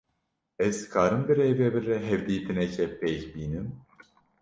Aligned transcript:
Ez 0.67 0.71
dikarim 0.83 1.21
bi 1.27 1.33
rêvebir 1.39 1.83
re 1.89 1.97
hevdîtinekê 2.07 2.85
pêk 2.99 3.21
bînim? 3.33 3.67